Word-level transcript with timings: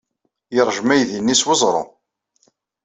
Yeṛjem 0.55 0.89
aydi-nni 0.93 1.35
s 1.39 1.41
weẓru. 1.47 1.83